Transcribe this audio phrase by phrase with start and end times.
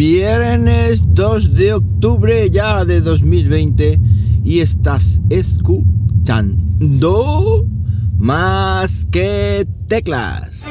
[0.00, 4.00] Viernes 2 de octubre ya de 2020
[4.42, 6.46] y estás escuchando
[8.16, 10.64] más que teclas.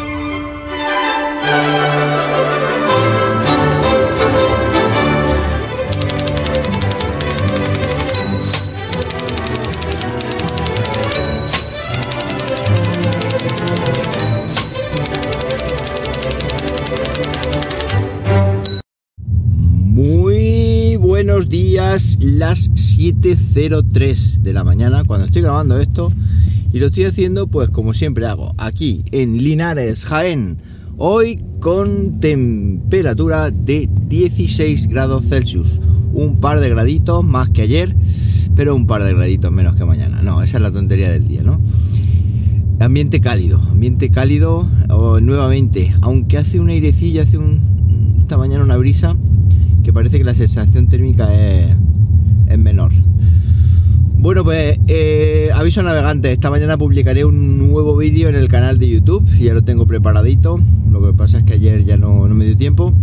[21.99, 26.11] Días, las 7.03 de la mañana cuando estoy grabando esto
[26.71, 30.57] y lo estoy haciendo pues como siempre hago, aquí en Linares, Jaén,
[30.97, 35.81] hoy con temperatura de 16 grados Celsius,
[36.13, 37.95] un par de graditos más que ayer,
[38.55, 41.43] pero un par de graditos menos que mañana, no, esa es la tontería del día,
[41.43, 41.59] ¿no?
[42.79, 44.67] Ambiente cálido, ambiente cálido
[45.21, 47.59] nuevamente, aunque hace un airecillo, hace un,
[48.21, 49.17] esta mañana una brisa,
[49.83, 51.78] que parece que la sensación térmica es, es.
[54.29, 58.87] Bueno, pues eh, aviso navegante, esta mañana publicaré un nuevo vídeo en el canal de
[58.87, 60.59] YouTube, ya lo tengo preparadito,
[60.91, 62.93] lo que pasa es que ayer ya no, me dio tiempo,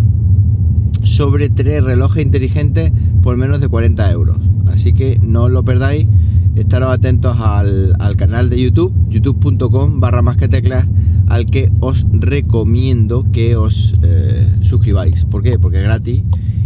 [1.03, 2.93] sobre tres relojes inteligentes
[3.25, 4.37] por menos de 40 euros.
[4.69, 6.07] Así que no os lo perdáis,
[6.55, 10.87] estaros atentos al, al canal de YouTube, youtube.com barra más que teclas,
[11.27, 15.25] al que os recomiendo que os eh, suscribáis.
[15.25, 15.59] ¿Por qué?
[15.59, 16.23] Porque es gratis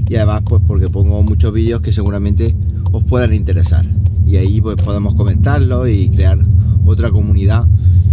[0.07, 2.55] y además pues porque pongo muchos vídeos que seguramente
[2.93, 3.87] os puedan interesar
[4.31, 6.39] y ahí pues podemos comentarlo y crear
[6.85, 7.67] otra comunidad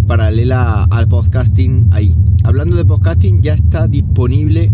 [0.08, 2.16] paralela al podcasting ahí.
[2.44, 4.72] Hablando de podcasting ya está disponible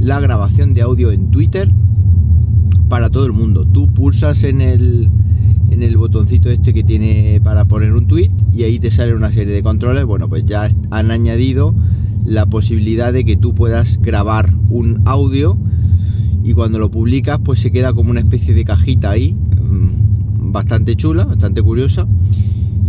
[0.00, 1.70] la grabación de audio en Twitter
[2.88, 3.66] para todo el mundo.
[3.66, 5.10] Tú pulsas en el
[5.68, 9.30] en el botoncito este que tiene para poner un tweet y ahí te sale una
[9.30, 10.06] serie de controles.
[10.06, 11.74] Bueno, pues ya han añadido
[12.24, 15.58] la posibilidad de que tú puedas grabar un audio
[16.42, 19.36] y cuando lo publicas pues se queda como una especie de cajita ahí
[20.52, 22.06] bastante chula, bastante curiosa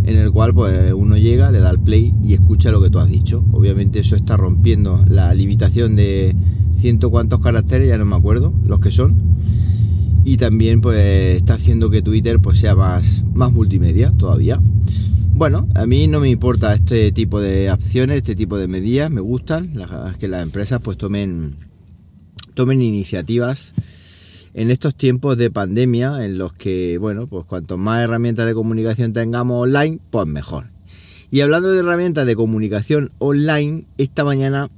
[0.08, 2.98] en el cual pues uno llega, le da al play y escucha lo que tú
[2.98, 3.44] has dicho.
[3.52, 6.34] Obviamente eso está rompiendo la limitación de
[6.78, 9.16] ciento cuantos caracteres, ya no me acuerdo los que son.
[10.24, 14.58] Y también pues está haciendo que Twitter pues sea más, más multimedia todavía.
[15.34, 19.20] Bueno, a mí no me importa este tipo de acciones, este tipo de medidas, me
[19.20, 21.56] gustan, las que las empresas pues tomen
[22.54, 23.74] tomen iniciativas
[24.58, 29.12] en estos tiempos de pandemia en los que, bueno, pues cuanto más herramientas de comunicación
[29.12, 30.66] tengamos online, pues mejor.
[31.30, 34.68] Y hablando de herramientas de comunicación online, esta mañana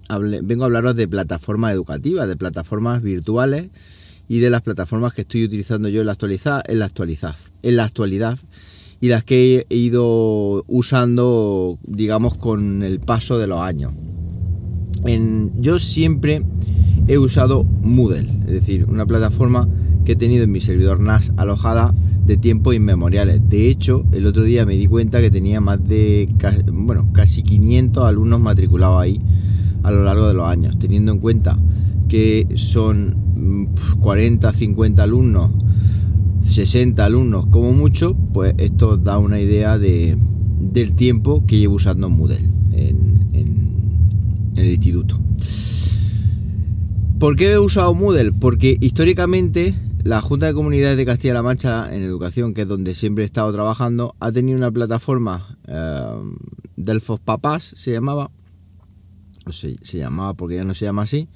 [0.42, 3.70] vengo a hablaros de plataformas educativas, de plataformas virtuales
[4.28, 7.76] y de las plataformas que estoy utilizando yo en la, actualidad, en la, actualidad, en
[7.76, 8.38] la actualidad
[9.00, 13.94] y las que he ido usando, digamos, con el paso de los años.
[15.58, 16.42] Yo siempre
[17.10, 19.69] he usado Moodle, es decir, una plataforma
[20.04, 21.93] que he tenido en mi servidor NAS alojada
[22.25, 23.41] de tiempos inmemoriales.
[23.48, 26.28] De hecho, el otro día me di cuenta que tenía más de,
[26.72, 29.21] bueno, casi 500 alumnos matriculados ahí
[29.82, 31.59] a lo largo de los años, teniendo en cuenta
[32.09, 35.50] que son 40, 50 alumnos,
[36.44, 40.16] 60 alumnos como mucho, pues esto da una idea de,
[40.60, 42.38] del tiempo que llevo usando Moodle
[42.72, 43.72] en, en
[44.54, 45.19] el instituto.
[47.20, 48.32] ¿Por qué he usado Moodle?
[48.32, 53.25] Porque históricamente la Junta de Comunidades de Castilla-La Mancha en Educación, que es donde siempre
[53.25, 56.14] he estado trabajando, ha tenido una plataforma, eh,
[56.76, 58.30] Delfos Papás se llamaba,
[59.44, 61.28] o se, se llamaba porque ya no se llama así,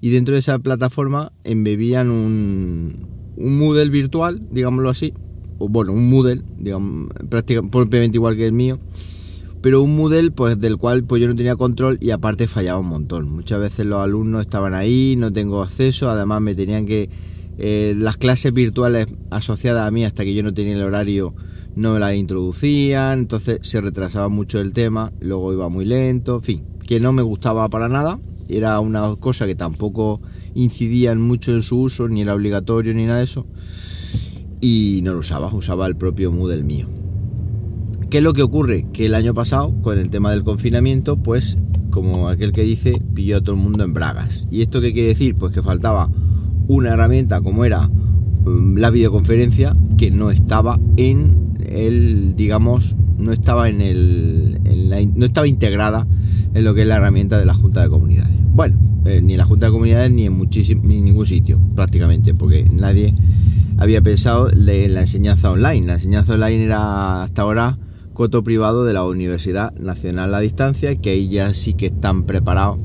[0.00, 5.12] y dentro de esa plataforma embebían un, Moodle virtual, digámoslo así,
[5.58, 8.78] o bueno, un Moodle, digamos, prácticamente igual que el mío,
[9.66, 12.86] pero un Moodle pues del cual pues yo no tenía control y aparte fallaba un
[12.86, 13.28] montón.
[13.28, 17.10] Muchas veces los alumnos estaban ahí, no tengo acceso, además me tenían que
[17.58, 21.34] eh, las clases virtuales asociadas a mí hasta que yo no tenía el horario
[21.74, 26.42] no me las introducían, entonces se retrasaba mucho el tema, luego iba muy lento, en
[26.42, 30.20] fin, que no me gustaba para nada, era una cosa que tampoco
[30.54, 33.48] incidían mucho en su uso, ni era obligatorio ni nada de eso,
[34.60, 36.86] y no lo usaba, usaba el propio Moodle mío.
[38.10, 38.86] ¿Qué es lo que ocurre?
[38.92, 41.58] Que el año pasado, con el tema del confinamiento, pues,
[41.90, 44.46] como aquel que dice, pilló a todo el mundo en bragas.
[44.48, 45.34] ¿Y esto qué quiere decir?
[45.34, 46.08] Pues que faltaba
[46.68, 47.90] una herramienta como era
[48.44, 54.60] um, la videoconferencia que no estaba en el, digamos, no estaba en el,
[55.16, 56.06] no estaba integrada
[56.54, 58.36] en lo que es la herramienta de la Junta de Comunidades.
[58.52, 62.34] Bueno, eh, ni en la Junta de Comunidades ni en ni en ningún sitio, prácticamente,
[62.34, 63.14] porque nadie
[63.78, 65.88] había pensado en la enseñanza online.
[65.88, 67.78] La enseñanza online era hasta ahora
[68.16, 72.78] coto privado de la Universidad Nacional a Distancia, que ahí ya sí que están preparados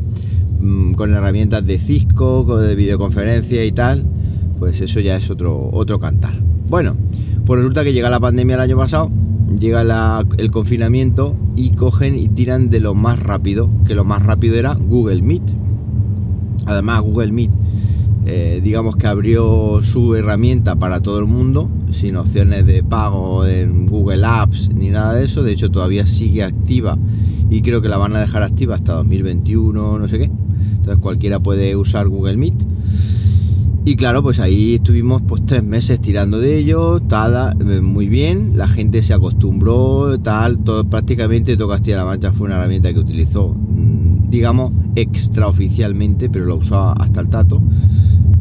[0.60, 4.06] mm, con herramientas de Cisco, de videoconferencia y tal,
[4.60, 6.34] pues eso ya es otro, otro cantar.
[6.70, 6.98] Bueno,
[7.46, 9.10] pues resulta que llega la pandemia el año pasado,
[9.58, 14.56] llega el confinamiento y cogen y tiran de lo más rápido, que lo más rápido
[14.56, 15.56] era Google Meet.
[16.66, 17.52] Además, Google Meet,
[18.26, 23.86] eh, digamos que abrió su herramienta para todo el mundo, sin opciones de pago en
[23.86, 25.44] Google Apps ni nada de eso.
[25.44, 26.98] De hecho, todavía sigue activa
[27.50, 30.32] y creo que la van a dejar activa hasta 2021, no sé qué.
[30.78, 32.66] Entonces, cualquiera puede usar Google Meet.
[33.84, 38.56] Y claro, pues ahí estuvimos pues tres meses tirando de ello, tal, eh, muy bien,
[38.56, 43.50] la gente se acostumbró, tal, todo prácticamente todo Castilla-La Mancha fue una herramienta que utilizó,
[43.50, 47.60] mm, digamos, extraoficialmente, pero lo usaba hasta el tato.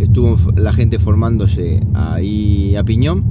[0.00, 3.22] Estuvo la gente formándose ahí a piñón,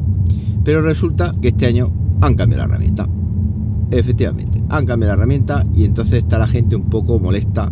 [0.63, 3.09] pero resulta que este año han cambiado la herramienta.
[3.91, 7.71] Efectivamente, han cambiado la herramienta y entonces está la gente un poco molesta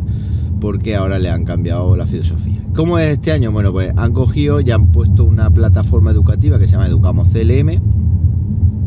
[0.59, 2.59] porque ahora le han cambiado la filosofía.
[2.75, 3.51] ¿Cómo es este año?
[3.51, 7.79] Bueno, pues han cogido y han puesto una plataforma educativa que se llama Educamos CLM,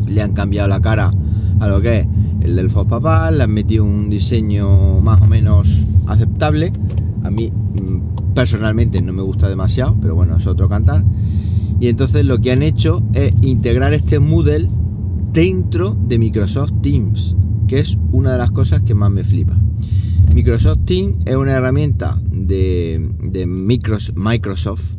[0.07, 1.13] le han cambiado la cara
[1.59, 2.07] a lo que es
[2.41, 6.73] el del FOSPAPA, le han metido un diseño más o menos aceptable.
[7.23, 11.03] A mí mm, personalmente no me gusta demasiado, pero bueno, es otro cantar.
[11.79, 14.69] Y entonces lo que han hecho es integrar este Moodle
[15.33, 17.35] dentro de Microsoft Teams,
[17.67, 19.57] que es una de las cosas que más me flipa.
[20.33, 22.99] Microsoft Teams es una herramienta de,
[24.15, 24.95] Microsoft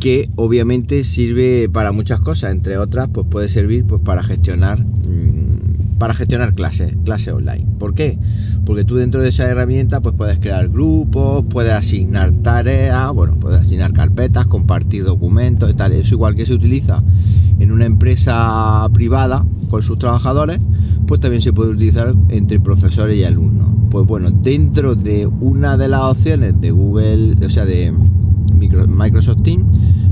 [0.00, 5.35] que obviamente sirve para muchas cosas, entre otras, pues puede servir pues, para gestionar mm,
[5.98, 7.66] para gestionar clases, clases online.
[7.78, 8.18] ¿Por qué?
[8.64, 13.60] Porque tú dentro de esa herramienta pues puedes crear grupos, puedes asignar tareas, bueno, puedes
[13.60, 15.92] asignar carpetas, compartir documentos tal.
[15.92, 17.02] Eso igual que se utiliza
[17.58, 20.60] en una empresa privada con sus trabajadores,
[21.06, 23.68] pues también se puede utilizar entre profesores y alumnos.
[23.90, 27.92] Pues bueno, dentro de una de las opciones de Google, o sea, de
[28.52, 29.64] Microsoft Teams,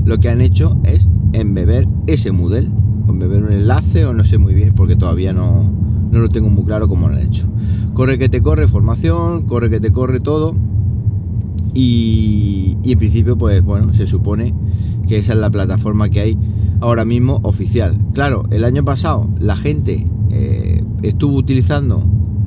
[0.05, 2.69] lo que han hecho es embeber ese Moodle,
[3.07, 5.69] embeber un enlace o no sé muy bien porque todavía no,
[6.11, 7.47] no lo tengo muy claro cómo lo han hecho.
[7.93, 10.55] Corre que te corre formación, corre que te corre todo
[11.73, 14.53] y, y en principio pues bueno, se supone
[15.07, 16.37] que esa es la plataforma que hay
[16.81, 17.97] ahora mismo oficial.
[18.13, 22.03] Claro, el año pasado la gente eh, estuvo utilizando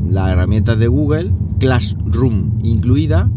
[0.08, 3.31] las herramientas de Google, Classroom incluida,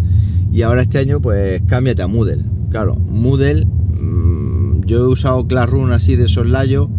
[0.51, 2.43] y ahora este año pues cámbiate a Moodle.
[2.69, 6.89] Claro, Moodle, mm, yo he usado Classroom así de soslayo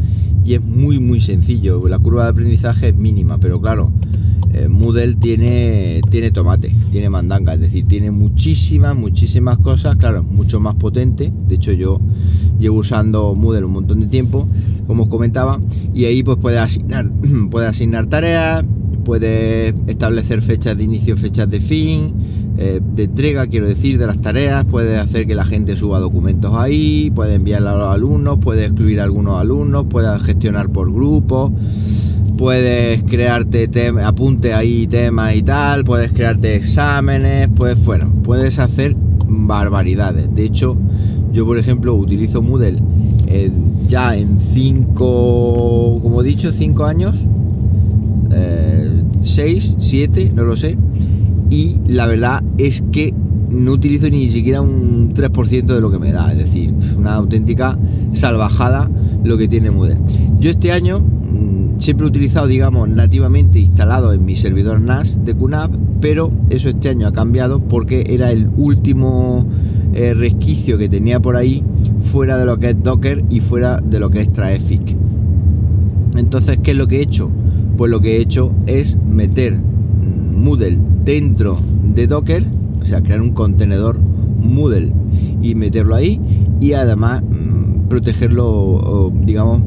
[0.45, 3.93] y es muy muy sencillo, la curva de aprendizaje es mínima, pero claro,
[4.55, 10.61] eh, Moodle tiene, tiene tomate, tiene mandanga, es decir, tiene muchísimas, muchísimas cosas, claro, mucho
[10.61, 12.01] más potente, de hecho yo
[12.59, 14.47] llevo usando Moodle un montón de tiempo,
[14.87, 15.59] como os comentaba,
[15.95, 17.11] y ahí pues puedes asignar,
[17.51, 18.65] puede asignar tareas,
[19.05, 22.13] puede establecer fechas de inicio, fechas de fin,
[22.59, 26.55] eh, de entrega, quiero decir, de las tareas, puede hacer que la gente suba documentos
[26.55, 31.51] ahí, puede enviarla a los alumnos, puede excluir a algunos alumnos, puede gestionar por grupos,
[32.37, 33.71] puedes crearte
[34.05, 38.95] apunte ahí temas y tal, puedes crearte exámenes, puedes, bueno, puedes hacer
[39.27, 40.35] barbaridades.
[40.35, 40.77] De hecho,
[41.33, 42.79] yo por ejemplo utilizo Moodle
[43.29, 43.51] eh,
[43.87, 47.17] ya en 5, como he dicho, 5 años,
[49.23, 50.77] 6, eh, 7, no lo sé.
[51.53, 53.13] Y la verdad es que
[53.51, 56.33] no utilizo ni siquiera un 3% de lo que me da.
[56.33, 57.79] Es decir, una auténtica
[58.13, 58.91] salvajada
[59.23, 59.99] lo que tiene Moodle.
[60.41, 65.35] Yo este año mm, siempre he utilizado, digamos, nativamente instalado en mi servidor NAS de
[65.35, 69.45] QNAP, pero eso este año ha cambiado porque era el último
[69.93, 71.63] eh, resquicio que tenía por ahí
[72.01, 74.97] fuera de lo que es Docker y fuera de lo que es Traeffic.
[76.17, 77.31] Entonces, ¿qué es lo que he hecho?
[77.77, 79.59] Pues lo que he hecho es meter
[80.43, 81.57] Moodle dentro
[81.95, 82.45] de Docker,
[82.81, 84.93] o sea, crear un contenedor Moodle
[85.41, 86.21] y meterlo ahí
[86.61, 89.63] y además mm, protegerlo, digamos,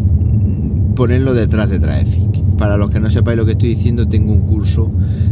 [0.96, 2.44] ponerlo detrás de Traeffic.
[2.58, 4.92] Para los que no sepáis lo que estoy diciendo, tengo un curso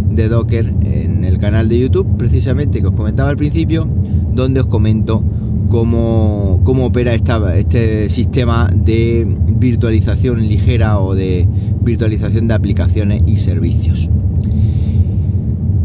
[0.10, 3.88] de Docker en el canal de YouTube, precisamente que os comentaba al principio,
[4.34, 5.24] donde os comento
[5.70, 11.48] cómo, cómo opera esta, este sistema de virtualización ligera o de
[11.82, 14.10] virtualización de aplicaciones y servicios.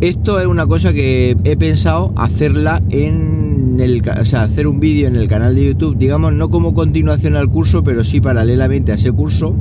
[0.00, 5.08] Esto es una cosa que he pensado hacerla en el, o sea, hacer un vídeo
[5.08, 8.94] en el canal de YouTube, digamos, no como continuación al curso, pero sí paralelamente a
[8.94, 9.56] ese curso,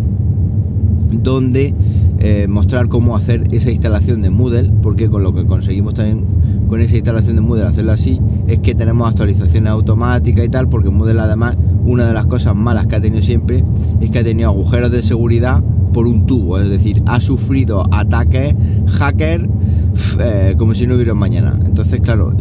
[1.12, 1.74] donde
[2.20, 6.24] eh, mostrar cómo hacer esa instalación de Moodle, porque con lo que conseguimos también
[6.67, 10.91] con esa instalación de Moodle hacerlo así, es que tenemos actualizaciones automáticas y tal, porque
[10.91, 13.63] Moodle además, una de las cosas malas que ha tenido siempre
[14.01, 15.63] es que ha tenido agujeros de seguridad
[15.94, 18.56] por un tubo, es decir, ha sufrido ataques
[18.88, 19.50] hacker
[20.20, 21.58] eh, como si no hubiera mañana.
[21.66, 22.34] Entonces, claro,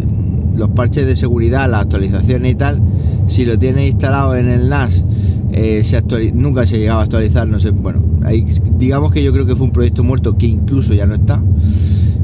[0.55, 2.81] los parches de seguridad, las actualizaciones y tal,
[3.27, 5.05] si lo tienes instalado en el NAS,
[5.53, 8.45] eh, se nunca se llegaba a actualizar, no sé, bueno, ahí,
[8.79, 11.43] digamos que yo creo que fue un proyecto muerto que incluso ya no está.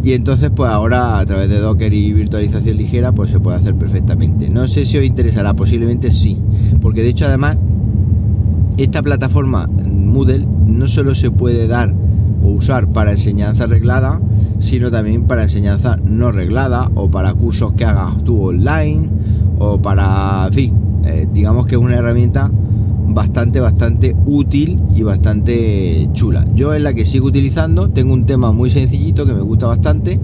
[0.05, 3.75] Y entonces, pues ahora a través de Docker y virtualización ligera, pues se puede hacer
[3.77, 4.49] perfectamente.
[4.49, 6.39] No sé si os interesará, posiblemente sí,
[6.81, 7.57] porque de hecho además
[8.77, 11.95] esta plataforma Moodle no solo se puede dar
[12.43, 14.21] o usar para enseñanza reglada,
[14.63, 19.09] sino también para enseñanza no reglada o para cursos que hagas tú online
[19.59, 22.51] o para, en fin, eh, digamos que es una herramienta
[23.09, 26.47] bastante, bastante útil y bastante chula.
[26.55, 30.19] Yo es la que sigo utilizando, tengo un tema muy sencillito que me gusta bastante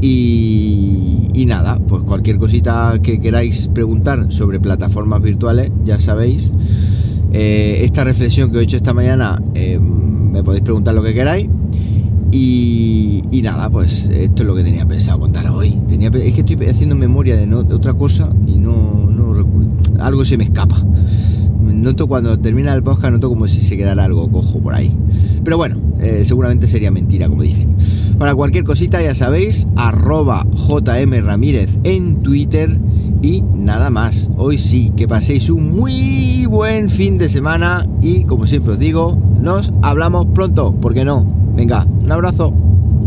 [0.00, 6.52] y, nada, pues cualquier cosita que queráis preguntar sobre plataformas virtuales, ya sabéis.
[7.32, 11.48] Eh, esta reflexión que he hecho esta mañana, eh, me podéis preguntar lo que queráis.
[12.30, 15.78] Y, nada, pues esto es lo que tenía pensado contar hoy.
[15.88, 19.28] Tenía, es que estoy haciendo memoria de, otra cosa y no, no
[20.00, 20.84] algo se me escapa.
[21.60, 24.94] Noto cuando termina el podcast, noto como si se quedara algo cojo por ahí.
[25.44, 27.76] Pero bueno, eh, seguramente sería mentira, como dicen.
[28.18, 32.78] Para cualquier cosita, ya sabéis, arroba JM Ramírez en Twitter
[33.22, 34.30] y nada más.
[34.36, 39.18] Hoy sí, que paséis un muy buen fin de semana y como siempre os digo,
[39.40, 41.38] nos hablamos pronto, ¿por qué no?
[41.58, 42.67] Venga, un abrazo.